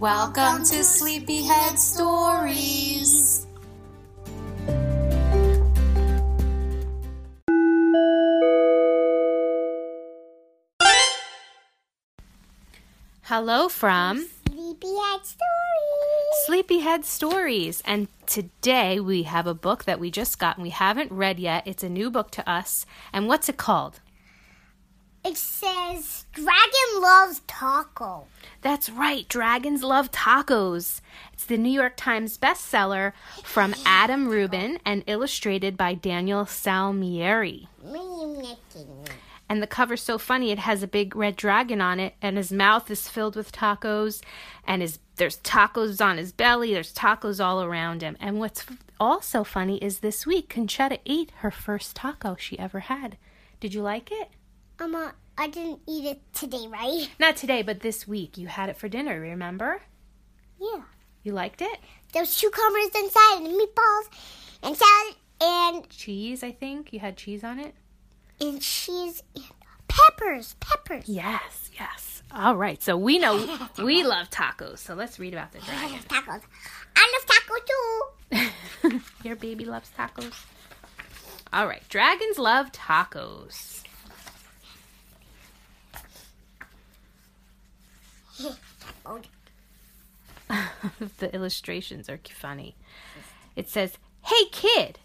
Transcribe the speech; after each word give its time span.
Welcome 0.00 0.62
to 0.62 0.84
Sleepyhead 0.84 1.76
Stories. 1.76 3.48
Hello 13.22 13.68
from 13.68 14.28
Sleepyhead 14.46 15.26
Stories. 15.26 15.40
Sleepyhead 16.46 17.04
Stories. 17.04 17.82
And 17.84 18.06
today 18.26 19.00
we 19.00 19.24
have 19.24 19.48
a 19.48 19.54
book 19.54 19.82
that 19.82 19.98
we 19.98 20.12
just 20.12 20.38
got 20.38 20.58
and 20.58 20.62
we 20.62 20.70
haven't 20.70 21.10
read 21.10 21.40
yet. 21.40 21.66
It's 21.66 21.82
a 21.82 21.88
new 21.88 22.08
book 22.08 22.30
to 22.32 22.48
us. 22.48 22.86
And 23.12 23.26
what's 23.26 23.48
it 23.48 23.56
called? 23.56 23.98
It 25.24 25.36
says 25.36 26.26
Dragon 26.32 27.00
loves 27.00 27.40
taco. 27.46 28.26
That's 28.60 28.88
right, 28.88 29.28
Dragons 29.28 29.82
Love 29.82 30.10
Tacos. 30.10 31.00
It's 31.32 31.44
the 31.44 31.56
New 31.56 31.70
York 31.70 31.96
Times 31.96 32.38
bestseller 32.38 33.12
from 33.44 33.74
Adam 33.86 34.28
Rubin 34.28 34.78
and 34.84 35.04
illustrated 35.06 35.76
by 35.76 35.94
Daniel 35.94 36.44
Salmieri. 36.44 37.66
And 39.48 39.62
the 39.62 39.66
cover's 39.66 40.02
so 40.02 40.18
funny. 40.18 40.50
It 40.50 40.58
has 40.58 40.82
a 40.82 40.88
big 40.88 41.16
red 41.16 41.36
dragon 41.36 41.80
on 41.80 41.98
it, 42.00 42.14
and 42.20 42.36
his 42.36 42.52
mouth 42.52 42.90
is 42.90 43.08
filled 43.08 43.34
with 43.34 43.50
tacos, 43.50 44.22
and 44.66 44.82
his 44.82 44.98
there's 45.16 45.38
tacos 45.38 46.04
on 46.04 46.16
his 46.16 46.32
belly. 46.32 46.72
There's 46.72 46.94
tacos 46.94 47.44
all 47.44 47.62
around 47.62 48.02
him. 48.02 48.16
And 48.20 48.38
what's 48.38 48.64
also 49.00 49.44
funny 49.44 49.78
is 49.78 49.98
this 49.98 50.26
week 50.26 50.48
Conchetta 50.48 51.00
ate 51.06 51.32
her 51.38 51.50
first 51.50 51.96
taco 51.96 52.36
she 52.38 52.58
ever 52.58 52.80
had. 52.80 53.16
Did 53.58 53.74
you 53.74 53.82
like 53.82 54.10
it? 54.12 54.30
Mama, 54.80 55.14
I 55.36 55.48
didn't 55.48 55.80
eat 55.86 56.04
it 56.06 56.20
today, 56.32 56.66
right? 56.68 57.08
Not 57.18 57.36
today, 57.36 57.62
but 57.62 57.80
this 57.80 58.06
week. 58.06 58.38
You 58.38 58.46
had 58.46 58.68
it 58.68 58.76
for 58.76 58.88
dinner. 58.88 59.20
Remember? 59.20 59.82
Yeah. 60.60 60.82
You 61.22 61.32
liked 61.32 61.60
it? 61.62 61.78
There's 62.12 62.38
cucumbers 62.38 62.90
inside 62.94 63.38
and 63.38 63.46
meatballs 63.48 64.08
and 64.62 64.76
salad 64.76 65.14
and 65.40 65.88
Cheese, 65.90 66.42
I 66.42 66.52
think. 66.52 66.92
You 66.92 67.00
had 67.00 67.16
cheese 67.16 67.44
on 67.44 67.58
it. 67.58 67.74
and 68.40 68.60
cheese 68.62 69.22
and 69.34 69.44
peppers. 69.88 70.54
Peppers. 70.60 71.08
Yes, 71.08 71.70
yes. 71.78 72.22
All 72.32 72.56
right. 72.56 72.82
So 72.82 72.96
we 72.96 73.18
know 73.18 73.58
we 73.82 74.04
love 74.04 74.30
tacos. 74.30 74.78
So 74.78 74.94
let's 74.94 75.18
read 75.18 75.32
about 75.34 75.52
the 75.52 75.58
dragons. 75.60 76.04
I 76.10 76.16
love 76.16 76.24
tacos. 76.24 76.42
I 76.96 77.14
love 77.14 78.40
taco 78.40 78.90
too. 78.90 79.00
Your 79.24 79.36
baby 79.36 79.64
loves 79.64 79.90
tacos. 79.96 80.34
All 81.52 81.66
right. 81.66 81.82
Dragons 81.88 82.38
love 82.38 82.70
tacos. 82.72 83.82
the 91.18 91.34
illustrations 91.34 92.08
are 92.08 92.20
funny. 92.34 92.76
It 93.56 93.68
says, 93.68 93.98
Hey 94.24 94.44
kid, 94.52 94.98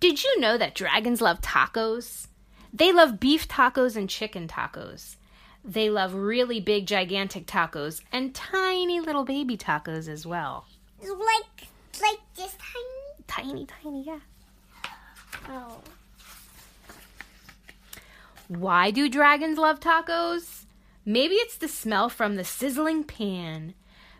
did 0.00 0.22
you 0.22 0.40
know 0.40 0.56
that 0.58 0.74
dragons 0.74 1.20
love 1.20 1.40
tacos? 1.40 2.28
They 2.72 2.92
love 2.92 3.18
beef 3.18 3.48
tacos 3.48 3.96
and 3.96 4.08
chicken 4.08 4.48
tacos. 4.48 5.16
They 5.64 5.90
love 5.90 6.14
really 6.14 6.60
big, 6.60 6.86
gigantic 6.86 7.46
tacos 7.46 8.02
and 8.12 8.34
tiny 8.34 9.00
little 9.00 9.24
baby 9.24 9.56
tacos 9.56 10.08
as 10.08 10.26
well. 10.26 10.66
like 11.02 11.68
like 12.00 12.20
this 12.36 12.56
tiny. 12.58 13.24
Tiny, 13.26 13.66
tiny, 13.66 14.04
yeah. 14.04 14.20
Oh. 15.48 15.80
Why 18.48 18.92
do 18.92 19.08
dragons 19.08 19.58
love 19.58 19.80
tacos? 19.80 20.65
Maybe 21.06 21.36
it's 21.36 21.56
the 21.56 21.68
smell 21.68 22.08
from 22.08 22.34
the 22.36 22.44
sizzling 22.44 23.04
pan. 23.04 23.74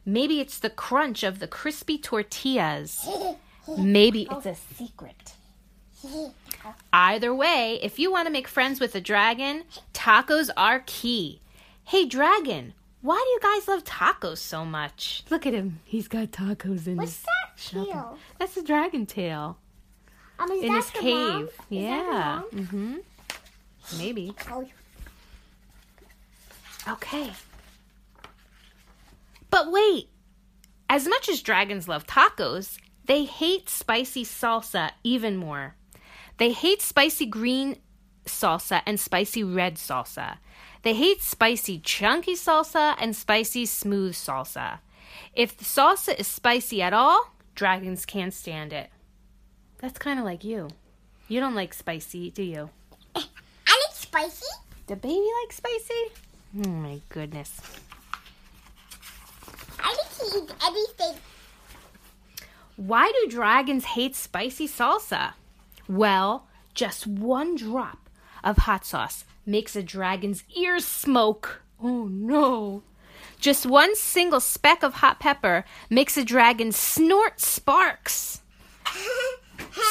Maybe 0.05 0.39
it's 0.41 0.59
the 0.61 0.71
crunch 0.71 1.25
of 1.25 1.41
the 1.41 1.49
crispy 1.49 1.99
tortillas. 1.99 3.07
Maybe 3.77 4.29
it's 4.31 4.47
a 4.47 4.55
secret. 4.55 5.35
Either 6.93 7.35
way, 7.35 7.81
if 7.83 7.99
you 7.99 8.13
want 8.13 8.27
to 8.27 8.33
make 8.33 8.47
friends 8.47 8.79
with 8.79 8.95
a 8.95 9.01
dragon, 9.01 9.65
tacos 9.93 10.49
are 10.57 10.85
key. 10.87 11.41
Hey, 11.85 12.07
dragon, 12.07 12.75
why 13.03 13.17
do 13.25 13.31
you 13.31 13.41
guys 13.43 13.67
love 13.67 13.83
tacos 13.85 14.39
so 14.39 14.65
much? 14.65 15.25
Look 15.31 15.45
at 15.47 15.55
him. 15.55 15.81
He's 15.85 16.07
got 16.07 16.31
tacos 16.31 16.87
in 16.87 16.97
What's 16.97 17.17
his. 17.17 17.25
that 17.25 17.57
tail? 17.87 18.19
That's 18.39 18.57
a 18.57 18.63
dragon 18.63 19.07
tail 19.07 19.59
Um, 20.39 20.51
in 20.53 20.73
his 20.73 20.91
cave. 20.91 21.15
mom? 21.15 21.43
Is 21.45 21.51
that 21.59 21.65
Yeah. 21.71 22.43
Mm-hmm. 22.55 22.97
Maybe. 23.99 24.35
Okay. 26.89 27.33
But 29.51 29.71
wait. 29.71 30.09
As 30.89 31.09
much 31.09 31.29
as 31.29 31.43
dragons 31.43 31.89
love 31.89 32.07
tacos, 32.07 32.79
they 33.07 33.25
hate 33.25 33.69
spicy 33.69 34.25
salsa 34.25 34.91
even 35.03 35.37
more. 35.37 35.75
They 36.39 36.53
hate 36.53 36.83
spicy 36.83 37.27
green 37.27 37.79
salsa 38.25 38.83
and 38.87 39.01
spicy 39.01 39.43
red 39.43 39.77
salsa. 39.77 40.39
They 40.83 40.95
hate 40.95 41.23
spicy 41.23 41.79
chunky 41.81 42.35
salsa 42.35 42.95
and 42.99 43.17
spicy 43.17 43.67
smooth 43.67 44.15
salsa. 44.15 44.79
If 45.35 45.57
the 45.57 45.65
salsa 45.65 46.19
is 46.19 46.27
spicy 46.27 46.83
at 46.83 46.93
all, 46.93 47.33
dragons 47.55 48.07
can't 48.07 48.35
stand 48.35 48.73
it. 48.73 48.91
That's 49.79 49.99
kind 49.99 50.19
of 50.19 50.25
like 50.25 50.45
you. 50.45 50.69
You 51.29 51.41
don't 51.41 51.55
like 51.55 51.75
spicy, 51.75 52.31
do 52.31 52.43
you? 52.43 52.71
Eh, 53.15 53.23
I 53.67 53.83
like 53.87 53.97
spicy. 53.97 54.47
The 54.87 54.97
baby 54.97 55.29
likes 55.43 55.57
spicy? 55.57 56.13
Oh 56.65 56.69
my 56.69 57.01
goodness. 57.11 57.61
I 59.79 59.95
to 60.19 60.39
eat 60.39 60.51
anything. 60.65 61.21
Why 62.77 63.13
do 63.13 63.31
dragons 63.31 63.85
hate 63.85 64.17
spicy 64.17 64.67
salsa? 64.67 65.33
Well, 65.89 66.47
just 66.73 67.07
one 67.07 67.57
drop 67.57 68.09
of 68.43 68.59
hot 68.59 68.87
sauce 68.87 69.25
makes 69.45 69.77
a 69.77 69.83
dragon's 69.83 70.45
ears 70.57 70.87
smoke. 70.87 71.63
Oh 71.83 72.07
no. 72.07 72.83
Just 73.39 73.67
one 73.67 73.95
single 73.95 74.41
speck 74.41 74.83
of 74.83 74.95
hot 74.95 75.21
pepper 75.21 75.65
makes 75.91 76.17
a 76.17 76.25
dragon 76.25 76.73
snort 76.73 77.41
sparks. 77.41 78.41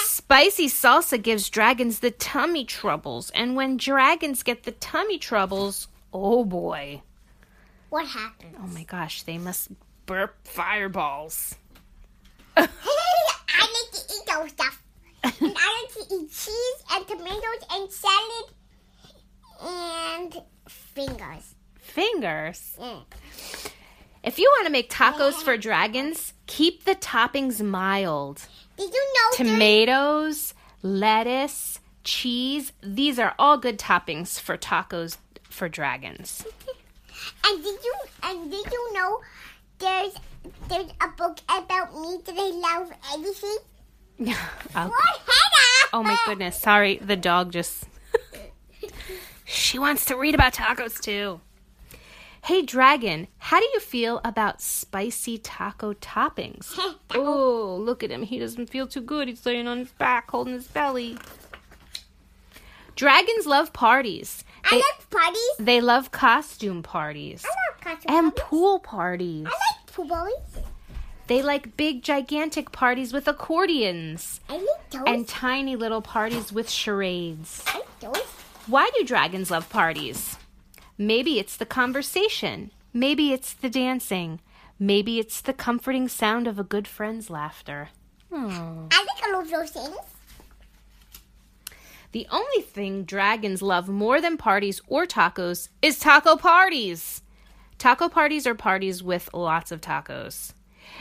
Spicy 0.06 0.68
salsa 0.68 1.22
gives 1.22 1.50
dragons 1.50 2.00
the 2.00 2.10
tummy 2.10 2.66
troubles, 2.66 3.30
and 3.32 3.56
when 3.56 3.78
dragons 3.78 4.42
get 4.42 4.64
the 4.64 4.72
tummy 4.72 5.20
troubles, 5.20 5.88
oh 6.16 6.46
boy. 6.46 7.02
what 7.90 8.08
happened? 8.08 8.56
Oh 8.60 8.68
my 8.68 8.84
gosh, 8.84 9.24
they 9.24 9.38
must 9.38 9.70
burp 10.06 10.36
fireballs. 10.48 11.56
I 12.58 12.62
like 12.62 13.92
to 13.92 14.14
eat 14.14 14.26
those 14.28 14.50
stuff. 14.52 14.82
and 15.24 15.54
I 15.58 15.84
like 15.84 16.08
to 16.08 16.16
eat 16.16 16.32
cheese 16.32 16.84
and 16.92 17.08
tomatoes 17.08 17.64
and 17.72 17.92
salad 17.92 18.46
and 19.62 20.42
fingers. 20.70 21.56
Fingers. 21.80 22.78
Mm. 22.80 23.04
If 24.24 24.40
you 24.40 24.52
want 24.58 24.68
to 24.68 24.72
make 24.72 24.90
tacos 24.90 25.34
for 25.34 25.58
dragons, 25.58 26.34
keep 26.48 26.86
the 26.86 26.96
toppings 26.96 27.62
mild. 27.62 28.48
Did 28.78 28.92
you 28.94 29.14
know 29.16 29.38
Tomatoes, 29.38 30.54
lettuce, 30.82 31.80
cheese, 32.04 32.72
these 32.82 33.20
are 33.20 33.36
all 33.38 33.58
good 33.58 33.78
toppings 33.78 34.40
for 34.40 34.58
tacos 34.58 35.18
for 35.56 35.70
dragons. 35.70 36.46
And 37.46 37.64
did 37.64 37.80
you 37.84 37.96
and 38.24 38.52
did 38.52 38.66
you 38.72 38.94
know 38.94 39.22
there's 39.80 40.14
there's 40.68 40.92
a 41.02 41.08
book 41.18 41.40
about 41.50 41.94
me 42.00 42.20
that 42.26 42.36
I 42.38 42.50
love 42.52 42.92
anything? 43.14 43.58
Oh, 44.76 44.92
oh 45.94 46.04
my 46.04 46.18
goodness, 46.26 46.60
sorry, 46.60 46.98
the 46.98 47.16
dog 47.16 47.52
just. 47.52 47.86
she 49.46 49.80
wants 49.80 50.06
to 50.06 50.16
read 50.16 50.36
about 50.36 50.54
tacos 50.54 51.00
too. 51.02 51.40
Hey, 52.46 52.62
Dragon, 52.62 53.28
how 53.40 53.60
do 53.60 53.66
you 53.74 53.80
feel 53.80 54.22
about 54.24 54.62
spicy 54.62 55.38
taco 55.38 55.94
toppings? 55.94 56.78
Oh, 57.18 57.78
look 57.82 58.04
at 58.04 58.12
him. 58.12 58.24
He 58.24 58.40
doesn't 58.40 58.70
feel 58.70 58.88
too 58.88 59.02
good. 59.02 59.28
He's 59.30 59.46
laying 59.46 59.68
on 59.68 59.80
his 59.80 59.92
back, 59.94 60.30
holding 60.32 60.54
his 60.54 60.68
belly. 60.68 61.18
Dragons 62.96 63.46
love 63.46 63.74
parties. 63.74 64.44
I 64.64 64.76
love 64.76 65.10
parties. 65.10 65.50
they 65.60 65.80
love 65.82 66.12
costume 66.12 66.82
parties 66.82 67.46
I 67.46 67.50
love 67.50 67.82
costume 67.82 68.08
parties. 68.08 68.18
and 68.18 68.36
parties. 68.36 68.44
pool 68.50 68.80
parties. 68.80 69.46
I 69.48 69.50
like 69.50 69.86
pool 69.94 70.08
parties. 70.08 70.64
They 71.28 71.42
like 71.42 71.76
big, 71.76 72.04
gigantic 72.04 72.72
parties 72.72 73.12
with 73.12 73.28
accordions. 73.28 74.40
I 74.50 74.58
like 74.58 74.90
those. 74.92 75.04
And 75.08 75.28
tiny 75.28 75.76
little 75.76 76.02
parties 76.02 76.52
with 76.54 76.70
charades. 76.70 77.64
I 77.68 77.80
like 77.80 78.00
those. 78.00 78.22
Why 78.68 78.90
do 78.98 79.04
dragons 79.04 79.52
love 79.52 79.70
parties? 79.70 80.38
Maybe 80.98 81.40
it's 81.40 81.58
the 81.58 81.66
conversation. 81.66 82.72
Maybe 82.94 83.34
it's 83.34 83.54
the 83.54 83.70
dancing. 83.70 84.40
Maybe 84.80 85.20
it's 85.20 85.42
the 85.42 85.54
comforting 85.54 86.08
sound 86.08 86.48
of 86.48 86.60
a 86.60 86.64
good 86.64 86.88
friend's 86.88 87.30
laughter. 87.30 87.90
Hmm. 88.32 88.88
I 88.92 89.00
like 89.06 89.28
all 89.34 89.42
of 89.42 89.50
those 89.50 89.72
things. 89.72 89.98
The 92.16 92.28
only 92.32 92.62
thing 92.62 93.04
dragons 93.04 93.62
love 93.62 93.90
more 93.90 94.22
than 94.22 94.38
parties 94.38 94.80
or 94.88 95.06
tacos 95.06 95.68
is 95.82 96.00
taco 96.00 96.38
parties. 96.38 97.22
Taco 97.78 98.08
parties 98.08 98.48
are 98.48 98.56
parties 98.56 99.04
with 99.04 99.30
lots 99.34 99.70
of 99.70 99.82
tacos. 99.82 100.54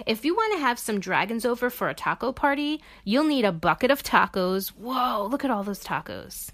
If 0.06 0.24
you 0.24 0.34
want 0.34 0.54
to 0.54 0.58
have 0.58 0.76
some 0.76 0.98
dragons 0.98 1.44
over 1.44 1.70
for 1.70 1.88
a 1.88 1.94
taco 1.94 2.32
party, 2.32 2.82
you'll 3.04 3.28
need 3.28 3.44
a 3.44 3.52
bucket 3.52 3.92
of 3.92 4.02
tacos. 4.02 4.70
Whoa, 4.70 5.28
look 5.30 5.44
at 5.44 5.52
all 5.52 5.62
those 5.62 5.84
tacos. 5.84 6.50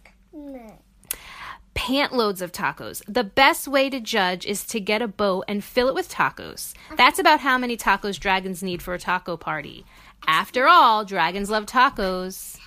Pant 1.73 2.13
loads 2.13 2.43
of 2.43 2.53
tacos. 2.53 3.03
The 3.09 3.25
best 3.25 3.67
way 3.67 3.89
to 3.89 3.99
judge 3.99 4.45
is 4.45 4.67
to 4.67 4.79
get 4.79 5.01
a 5.01 5.09
boat 5.09 5.47
and 5.49 5.65
fill 5.65 5.89
it 5.89 5.95
with 5.95 6.11
tacos. 6.11 6.75
That's 6.99 7.19
about 7.19 7.41
how 7.41 7.57
many 7.57 7.79
tacos 7.79 8.21
dragons 8.21 8.63
need 8.63 8.83
for 8.83 8.93
a 8.93 8.99
taco 8.99 9.39
party. 9.39 9.87
After 10.27 10.69
all, 10.69 11.07
dragons 11.07 11.49
love 11.49 11.65
tacos. 11.65 12.60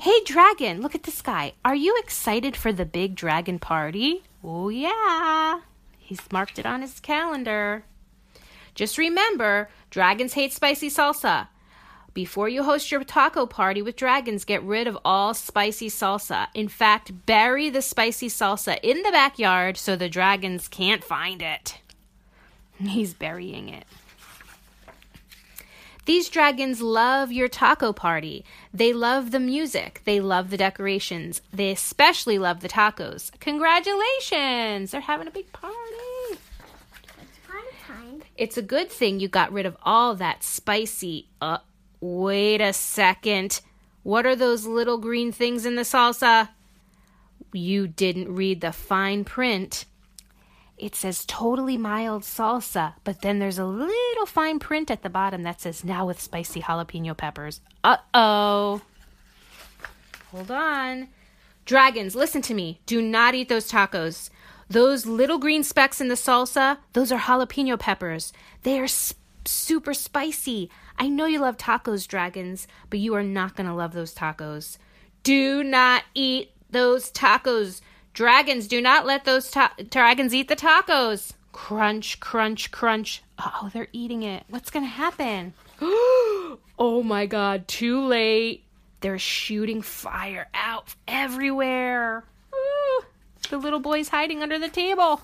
Hey, 0.00 0.20
dragon, 0.24 0.82
look 0.82 0.94
at 0.94 1.04
this 1.04 1.22
guy. 1.22 1.52
Are 1.64 1.74
you 1.74 1.96
excited 1.98 2.56
for 2.56 2.72
the 2.72 2.84
big 2.84 3.14
dragon 3.14 3.60
party? 3.60 4.24
Oh, 4.42 4.68
yeah. 4.68 5.60
He's 5.98 6.20
marked 6.32 6.58
it 6.58 6.66
on 6.66 6.82
his 6.82 6.98
calendar. 6.98 7.84
Just 8.74 8.98
remember, 8.98 9.68
dragons 9.90 10.32
hate 10.32 10.52
spicy 10.52 10.90
salsa. 10.90 11.46
Before 12.12 12.48
you 12.48 12.64
host 12.64 12.90
your 12.90 13.04
taco 13.04 13.46
party 13.46 13.82
with 13.82 13.94
dragons, 13.94 14.44
get 14.44 14.62
rid 14.62 14.88
of 14.88 14.98
all 15.04 15.32
spicy 15.32 15.88
salsa. 15.88 16.48
In 16.54 16.68
fact, 16.68 17.26
bury 17.26 17.70
the 17.70 17.82
spicy 17.82 18.28
salsa 18.28 18.78
in 18.82 19.02
the 19.02 19.12
backyard 19.12 19.76
so 19.76 19.94
the 19.94 20.08
dragons 20.08 20.66
can't 20.66 21.04
find 21.04 21.40
it. 21.40 21.78
He's 22.78 23.14
burying 23.14 23.68
it. 23.68 23.84
These 26.06 26.28
dragons 26.28 26.82
love 26.82 27.32
your 27.32 27.48
taco 27.48 27.92
party. 27.92 28.44
They 28.72 28.92
love 28.92 29.30
the 29.30 29.40
music. 29.40 30.02
They 30.04 30.20
love 30.20 30.50
the 30.50 30.56
decorations. 30.56 31.40
They 31.52 31.70
especially 31.70 32.38
love 32.38 32.60
the 32.60 32.68
tacos. 32.68 33.30
Congratulations! 33.40 34.90
They're 34.90 35.00
having 35.00 35.28
a 35.28 35.30
big 35.30 35.50
party. 35.52 35.76
It's 36.32 37.38
party 37.48 37.68
time. 37.86 38.22
It's 38.36 38.58
a 38.58 38.62
good 38.62 38.90
thing 38.90 39.18
you 39.18 39.28
got 39.28 39.52
rid 39.52 39.64
of 39.64 39.76
all 39.82 40.14
that 40.16 40.44
spicy. 40.44 41.28
Uh, 41.40 41.58
wait 42.00 42.60
a 42.60 42.74
second. 42.74 43.60
What 44.02 44.26
are 44.26 44.36
those 44.36 44.66
little 44.66 44.98
green 44.98 45.32
things 45.32 45.64
in 45.64 45.76
the 45.76 45.82
salsa? 45.82 46.50
You 47.52 47.86
didn't 47.86 48.34
read 48.34 48.60
the 48.60 48.72
fine 48.72 49.24
print. 49.24 49.86
It 50.76 50.96
says 50.96 51.24
totally 51.24 51.76
mild 51.76 52.22
salsa, 52.22 52.94
but 53.04 53.22
then 53.22 53.38
there's 53.38 53.58
a 53.58 53.64
little 53.64 54.26
fine 54.26 54.58
print 54.58 54.90
at 54.90 55.02
the 55.02 55.10
bottom 55.10 55.42
that 55.44 55.60
says 55.60 55.84
now 55.84 56.06
with 56.06 56.20
spicy 56.20 56.62
jalapeno 56.62 57.16
peppers. 57.16 57.60
Uh 57.84 57.98
oh. 58.12 58.82
Hold 60.32 60.50
on. 60.50 61.08
Dragons, 61.64 62.14
listen 62.16 62.42
to 62.42 62.54
me. 62.54 62.80
Do 62.86 63.00
not 63.00 63.34
eat 63.34 63.48
those 63.48 63.70
tacos. 63.70 64.30
Those 64.68 65.06
little 65.06 65.38
green 65.38 65.62
specks 65.62 66.00
in 66.00 66.08
the 66.08 66.14
salsa, 66.14 66.78
those 66.92 67.12
are 67.12 67.20
jalapeno 67.20 67.78
peppers. 67.78 68.32
They 68.62 68.80
are 68.80 68.84
s- 68.84 69.14
super 69.44 69.94
spicy. 69.94 70.70
I 70.98 71.08
know 71.08 71.26
you 71.26 71.38
love 71.38 71.56
tacos, 71.56 72.08
dragons, 72.08 72.66
but 72.90 72.98
you 72.98 73.14
are 73.14 73.22
not 73.22 73.54
going 73.56 73.68
to 73.68 73.74
love 73.74 73.92
those 73.92 74.14
tacos. 74.14 74.78
Do 75.22 75.62
not 75.62 76.02
eat 76.14 76.50
those 76.70 77.10
tacos. 77.12 77.80
Dragons, 78.14 78.68
do 78.68 78.80
not 78.80 79.04
let 79.04 79.24
those 79.24 79.50
ta- 79.50 79.74
dragons 79.90 80.32
eat 80.32 80.46
the 80.46 80.54
tacos. 80.54 81.32
Crunch, 81.50 82.20
crunch, 82.20 82.70
crunch. 82.70 83.22
Oh, 83.38 83.70
they're 83.72 83.88
eating 83.92 84.22
it. 84.22 84.44
What's 84.48 84.70
going 84.70 84.84
to 84.84 84.90
happen? 84.90 85.52
oh 85.80 87.02
my 87.04 87.26
god, 87.26 87.66
too 87.66 88.00
late. 88.00 88.64
They're 89.00 89.18
shooting 89.18 89.82
fire 89.82 90.48
out 90.54 90.94
everywhere. 91.08 92.24
Ooh, 92.54 93.02
the 93.50 93.58
little 93.58 93.80
boy's 93.80 94.08
hiding 94.08 94.42
under 94.42 94.60
the 94.60 94.68
table. 94.68 95.20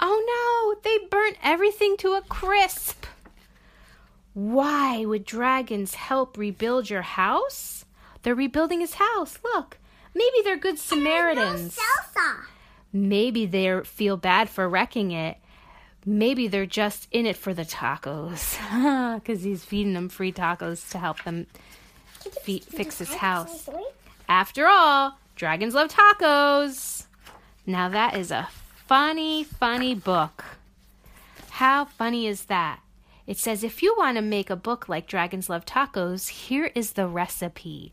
Oh 0.00 0.74
no, 0.74 0.80
they 0.82 1.06
burnt 1.06 1.36
everything 1.42 1.96
to 1.98 2.14
a 2.14 2.22
crisp. 2.22 3.06
Why 4.34 5.04
would 5.04 5.24
dragons 5.24 5.94
help 5.94 6.36
rebuild 6.36 6.90
your 6.90 7.02
house? 7.02 7.84
They're 8.22 8.34
rebuilding 8.34 8.80
his 8.80 8.94
house. 8.94 9.38
Look, 9.44 9.78
maybe 10.14 10.36
they're 10.44 10.56
good 10.56 10.78
Samaritans. 10.78 11.76
Maybe 12.92 13.46
they 13.46 13.80
feel 13.84 14.16
bad 14.16 14.48
for 14.48 14.68
wrecking 14.68 15.10
it. 15.10 15.36
Maybe 16.06 16.48
they're 16.48 16.66
just 16.66 17.08
in 17.10 17.26
it 17.26 17.36
for 17.36 17.54
the 17.54 17.64
tacos. 17.64 18.58
Because 19.14 19.42
he's 19.44 19.64
feeding 19.64 19.94
them 19.94 20.08
free 20.08 20.32
tacos 20.32 20.90
to 20.90 20.98
help 20.98 21.22
them 21.24 21.46
fe- 22.42 22.58
fix 22.58 22.98
his 22.98 23.14
house. 23.14 23.68
After 24.28 24.66
all, 24.66 25.18
dragons 25.36 25.74
love 25.74 25.88
tacos. 25.90 27.04
Now 27.66 27.88
that 27.88 28.16
is 28.16 28.30
a 28.30 28.48
funny, 28.86 29.44
funny 29.44 29.94
book. 29.94 30.44
How 31.50 31.84
funny 31.84 32.26
is 32.26 32.46
that? 32.46 32.80
It 33.26 33.38
says 33.38 33.64
if 33.64 33.82
you 33.82 33.94
want 33.96 34.16
to 34.16 34.22
make 34.22 34.50
a 34.50 34.56
book 34.56 34.88
like 34.88 35.06
Dragons 35.06 35.48
Love 35.48 35.64
Tacos, 35.64 36.28
here 36.28 36.70
is 36.74 36.92
the 36.92 37.06
recipe. 37.06 37.92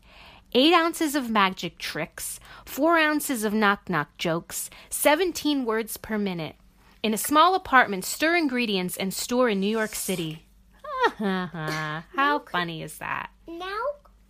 Eight 0.54 0.74
ounces 0.74 1.14
of 1.14 1.30
magic 1.30 1.78
tricks, 1.78 2.38
four 2.66 2.98
ounces 2.98 3.42
of 3.42 3.54
knock 3.54 3.88
knock 3.88 4.16
jokes, 4.18 4.68
17 4.90 5.64
words 5.64 5.96
per 5.96 6.18
minute. 6.18 6.56
In 7.02 7.14
a 7.14 7.18
small 7.18 7.54
apartment, 7.54 8.04
stir 8.04 8.36
ingredients 8.36 8.96
and 8.98 9.14
store 9.14 9.48
in 9.48 9.60
New 9.60 9.70
York 9.70 9.94
City. 9.94 10.44
How 11.18 12.42
funny 12.50 12.82
is 12.82 12.98
that? 12.98 13.30
Now 13.48 13.80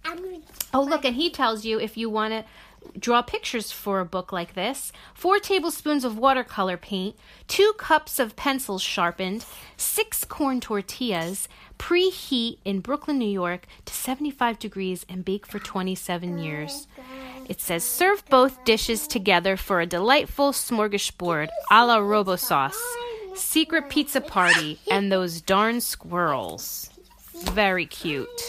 I'm 0.05 0.17
gonna. 0.23 0.41
Oh, 0.73 0.83
look, 0.83 1.05
and 1.05 1.17
he 1.17 1.29
tells 1.29 1.65
you 1.65 1.81
if 1.81 1.97
you 1.97 2.09
want 2.09 2.33
to 2.33 2.45
draw 2.99 3.23
pictures 3.23 3.73
for 3.73 4.01
a 4.01 4.05
book 4.05 4.33
like 4.33 4.55
this 4.55 4.93
four 5.15 5.39
tablespoons 5.39 6.05
of 6.05 6.19
watercolor 6.19 6.77
paint, 6.77 7.17
two 7.49 7.73
cups 7.79 8.19
of 8.19 8.37
pencils 8.37 8.83
sharpened, 8.83 9.45
six 9.77 10.25
corn 10.25 10.61
tortillas, 10.61 11.49
preheat 11.79 12.59
in 12.65 12.81
Brooklyn, 12.81 13.19
New 13.19 13.29
York 13.29 13.67
to 13.85 13.93
75 13.93 14.59
degrees 14.59 15.05
and 15.09 15.25
bake 15.25 15.47
for 15.47 15.59
27 15.59 16.39
years. 16.39 16.87
It 17.49 17.61
says 17.61 17.85
serve 17.85 18.25
both 18.27 18.65
dishes 18.65 19.07
together 19.07 19.57
for 19.57 19.81
a 19.81 19.87
delightful 19.87 20.53
smorgasbord 20.53 21.49
a 21.71 21.87
la 21.87 21.97
Robo 21.97 22.37
Sauce, 22.37 22.81
secret 23.35 23.89
pizza 23.89 24.21
party, 24.21 24.79
and 24.91 25.11
those 25.11 25.41
darn 25.41 25.81
squirrels. 25.81 26.89
Very 27.53 27.87
cute. 27.87 28.43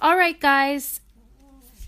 All 0.00 0.16
right, 0.16 0.38
guys. 0.40 0.99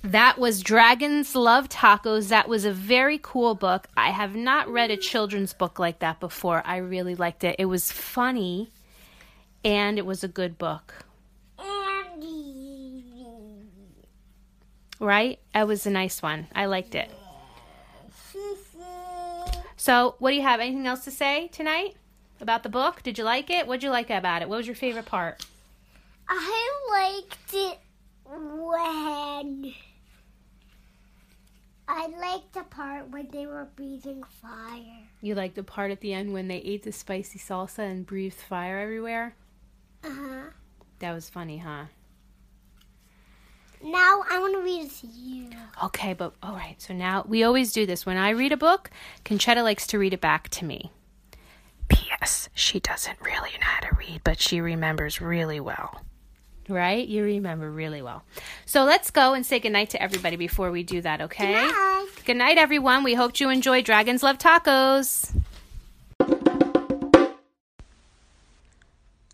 That 0.05 0.37
was 0.37 0.63
Dragons 0.63 1.37
Love 1.37 1.69
Tacos. 1.69 2.29
That 2.29 2.49
was 2.49 2.65
a 2.65 2.73
very 2.73 3.21
cool 3.23 3.55
book. 3.55 3.87
I 3.97 4.11
have 4.11 4.35
not 4.35 4.69
read 4.69 4.91
a 4.91 4.97
children's 4.97 5.53
book 5.53 5.79
like 5.79 6.01
that 6.01 6.19
before. 6.19 6.61
I 6.67 6.79
really 6.79 7.15
liked 7.15 7.45
it. 7.45 7.55
It 7.59 7.67
was 7.67 7.93
funny 7.93 8.71
and 9.65 9.99
it 9.99 10.07
was 10.07 10.25
a 10.25 10.29
good 10.29 10.59
book. 10.59 11.05
Right? 14.99 15.39
It 15.55 15.67
was 15.67 15.87
a 15.87 15.91
nice 15.91 16.21
one. 16.21 16.49
I 16.55 16.67
liked 16.67 16.97
it. 16.97 17.11
So, 19.77 20.15
what 20.19 20.31
do 20.31 20.37
you 20.37 20.43
have? 20.43 20.61
Anything 20.61 20.87
else 20.87 21.05
to 21.05 21.11
say 21.11 21.49
tonight 21.49 21.97
about 22.41 22.63
the 22.63 22.69
book? 22.69 23.03
Did 23.03 23.19
you 23.19 23.25
like 23.25 23.51
it? 23.51 23.67
What 23.67 23.81
did 23.81 23.87
you 23.87 23.91
like 23.91 24.11
about 24.11 24.43
it? 24.43 24.49
What 24.49 24.59
was 24.59 24.67
your 24.67 24.77
favorite 24.77 25.07
part? 25.07 25.45
I 26.29 26.71
liked 26.91 27.55
it 27.55 27.79
when. 28.25 29.75
I 31.95 32.07
liked 32.07 32.55
the 32.55 32.63
part 32.63 33.11
when 33.11 33.29
they 33.31 33.47
were 33.47 33.69
breathing 33.77 34.23
fire. 34.41 35.07
You 35.21 35.35
liked 35.35 35.57
the 35.57 35.63
part 35.63 35.91
at 35.91 36.01
the 36.01 36.15
end 36.15 36.33
when 36.33 36.49
they 36.49 36.57
ate 36.57 36.85
the 36.85 36.91
spicy 36.91 37.39
salsa 37.39 37.81
and 37.81 38.07
breathed 38.07 38.41
fire 38.41 38.79
everywhere? 38.79 39.35
Uh 40.03 40.09
huh. 40.11 40.43
That 41.01 41.13
was 41.13 41.29
funny, 41.29 41.59
huh? 41.59 41.85
Now 43.85 44.23
I 44.31 44.39
want 44.39 44.55
to 44.55 44.63
read 44.63 44.87
it 44.87 44.93
to 45.01 45.07
you. 45.07 45.51
Okay, 45.85 46.15
but 46.15 46.33
all 46.43 46.55
right. 46.55 46.81
So 46.81 46.95
now 46.95 47.27
we 47.29 47.45
always 47.45 47.75
do 47.75 47.85
this. 47.85 48.07
When 48.07 48.17
I 48.17 48.31
read 48.31 48.53
a 48.53 48.57
book, 48.57 48.91
Conchetta 49.27 49.63
likes 49.63 49.87
to 49.89 49.99
read 49.99 50.15
it 50.15 50.21
back 50.23 50.49
to 50.49 50.65
me. 50.65 50.93
P.S. 51.89 52.49
She 52.55 52.81
doesn't 52.81 53.21
really 53.21 53.51
know 53.61 53.67
how 53.67 53.91
to 53.91 53.97
read, 53.97 54.23
but 54.25 54.41
she 54.41 54.63
remembers 54.63 55.21
really 55.21 55.61
well. 55.61 56.01
Right? 56.73 57.07
You 57.07 57.23
remember 57.25 57.71
really 57.71 58.01
well. 58.01 58.25
So 58.65 58.85
let's 58.85 59.11
go 59.11 59.35
and 59.35 59.45
say 59.45 59.61
goodnight 59.61 59.91
to 59.91 60.03
everybody 60.03 60.37
before 60.37 60.71
we 60.71 60.83
do 60.83 61.03
that, 61.03 61.21
okay? 61.21 61.53
Bye. 61.53 62.07
Good 62.25 62.39
night, 62.39 62.57
everyone. 62.57 63.05
We 63.05 63.15
hope 63.15 63.39
you 63.39 63.51
enjoy 63.51 63.83
Dragons 63.83 64.23
Love 64.23 64.39
Tacos. 64.39 65.37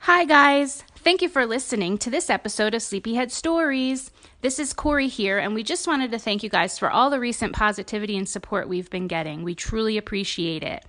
Hi, 0.01 0.25
guys. 0.25 0.83
Thank 0.97 1.23
you 1.23 1.29
for 1.29 1.47
listening 1.47 1.97
to 1.99 2.11
this 2.11 2.29
episode 2.29 2.75
of 2.75 2.83
Sleepyhead 2.83 3.31
Stories. 3.31 4.11
This 4.41 4.59
is 4.59 4.73
Corey 4.73 5.07
here, 5.09 5.39
and 5.39 5.55
we 5.55 5.63
just 5.63 5.87
wanted 5.87 6.11
to 6.11 6.19
thank 6.19 6.43
you 6.43 6.49
guys 6.49 6.79
for 6.79 6.91
all 6.91 7.11
the 7.11 7.21
recent 7.21 7.53
positivity 7.55 8.17
and 8.17 8.29
support 8.29 8.69
we've 8.69 8.91
been 8.91 9.07
getting. 9.07 9.43
We 9.43 9.55
truly 9.55 9.97
appreciate 9.97 10.63
it. 10.63 10.85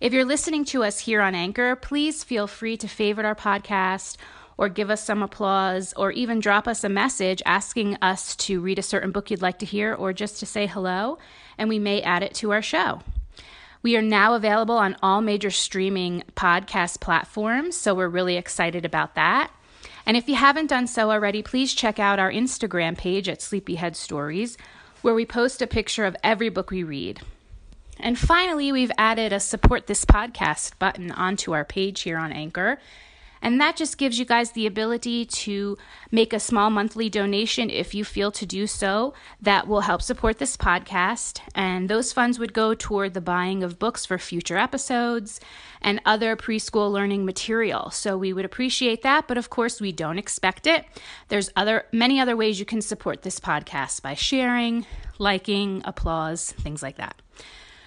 If 0.00 0.12
you're 0.12 0.24
listening 0.24 0.64
to 0.66 0.82
us 0.84 0.98
here 0.98 1.20
on 1.20 1.34
Anchor, 1.34 1.76
please 1.76 2.24
feel 2.24 2.46
free 2.46 2.76
to 2.78 2.88
favorite 2.88 3.26
our 3.26 3.34
podcast 3.34 4.16
or 4.62 4.68
give 4.68 4.90
us 4.90 5.02
some 5.02 5.24
applause 5.24 5.92
or 5.94 6.12
even 6.12 6.38
drop 6.38 6.68
us 6.68 6.84
a 6.84 6.88
message 6.88 7.42
asking 7.44 7.96
us 8.00 8.36
to 8.36 8.60
read 8.60 8.78
a 8.78 8.82
certain 8.82 9.10
book 9.10 9.28
you'd 9.28 9.42
like 9.42 9.58
to 9.58 9.66
hear 9.66 9.92
or 9.92 10.12
just 10.12 10.38
to 10.38 10.46
say 10.46 10.68
hello, 10.68 11.18
and 11.58 11.68
we 11.68 11.80
may 11.80 12.00
add 12.00 12.22
it 12.22 12.32
to 12.32 12.52
our 12.52 12.62
show. 12.62 13.00
We 13.82 13.96
are 13.96 14.02
now 14.02 14.34
available 14.34 14.76
on 14.76 14.96
all 15.02 15.20
major 15.20 15.50
streaming 15.50 16.22
podcast 16.36 17.00
platforms, 17.00 17.76
so 17.76 17.92
we're 17.92 18.06
really 18.06 18.36
excited 18.36 18.84
about 18.84 19.16
that. 19.16 19.50
And 20.06 20.16
if 20.16 20.28
you 20.28 20.36
haven't 20.36 20.70
done 20.70 20.86
so 20.86 21.10
already, 21.10 21.42
please 21.42 21.74
check 21.74 21.98
out 21.98 22.20
our 22.20 22.30
Instagram 22.30 22.96
page 22.96 23.28
at 23.28 23.42
Sleepyhead 23.42 23.96
Stories, 23.96 24.56
where 25.00 25.12
we 25.14 25.26
post 25.26 25.60
a 25.60 25.66
picture 25.66 26.04
of 26.04 26.14
every 26.22 26.50
book 26.50 26.70
we 26.70 26.84
read. 26.84 27.20
And 27.98 28.16
finally, 28.16 28.70
we've 28.70 28.92
added 28.96 29.32
a 29.32 29.40
support 29.40 29.88
this 29.88 30.04
podcast 30.04 30.78
button 30.78 31.10
onto 31.10 31.52
our 31.52 31.64
page 31.64 32.02
here 32.02 32.16
on 32.16 32.30
Anchor. 32.30 32.78
And 33.42 33.60
that 33.60 33.76
just 33.76 33.98
gives 33.98 34.18
you 34.18 34.24
guys 34.24 34.52
the 34.52 34.66
ability 34.66 35.26
to 35.26 35.76
make 36.10 36.32
a 36.32 36.40
small 36.40 36.70
monthly 36.70 37.10
donation 37.10 37.68
if 37.68 37.94
you 37.94 38.04
feel 38.04 38.30
to 38.32 38.46
do 38.46 38.66
so. 38.66 39.12
That 39.40 39.66
will 39.66 39.82
help 39.82 40.00
support 40.00 40.38
this 40.38 40.56
podcast. 40.56 41.40
And 41.54 41.88
those 41.88 42.12
funds 42.12 42.38
would 42.38 42.54
go 42.54 42.74
toward 42.74 43.14
the 43.14 43.20
buying 43.20 43.62
of 43.62 43.78
books 43.78 44.06
for 44.06 44.16
future 44.16 44.56
episodes 44.56 45.40
and 45.82 46.00
other 46.06 46.36
preschool 46.36 46.90
learning 46.92 47.24
material. 47.24 47.90
So 47.90 48.16
we 48.16 48.32
would 48.32 48.44
appreciate 48.44 49.02
that, 49.02 49.26
but 49.26 49.36
of 49.36 49.50
course 49.50 49.80
we 49.80 49.90
don't 49.90 50.18
expect 50.18 50.66
it. 50.66 50.86
There's 51.28 51.50
other 51.56 51.86
many 51.92 52.20
other 52.20 52.36
ways 52.36 52.60
you 52.60 52.64
can 52.64 52.80
support 52.80 53.22
this 53.22 53.40
podcast 53.40 54.02
by 54.02 54.14
sharing, 54.14 54.86
liking, 55.18 55.82
applause, 55.84 56.52
things 56.52 56.82
like 56.82 56.96
that. 56.96 57.20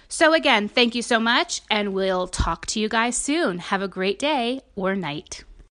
So, 0.08 0.32
again, 0.34 0.68
thank 0.68 0.94
you 0.94 1.02
so 1.02 1.18
much, 1.18 1.62
and 1.70 1.92
we'll 1.92 2.28
talk 2.28 2.66
to 2.66 2.80
you 2.80 2.88
guys 2.88 3.16
soon. 3.16 3.58
Have 3.58 3.82
a 3.82 3.88
great 3.88 4.18
day 4.18 4.60
or 4.76 4.94
night. 4.94 5.44